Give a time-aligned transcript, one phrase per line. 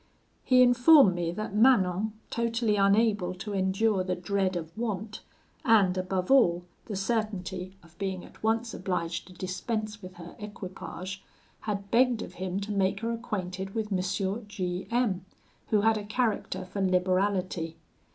[0.43, 5.21] "He informed me that Manon, totally unable to endure the dread of want,
[5.63, 11.23] and, above all, the certainty of being at once obliged to dispense with her equipage,
[11.59, 14.47] had begged of him to make her acquainted with M.
[14.47, 15.23] G M,
[15.67, 17.75] who had a character for liberality.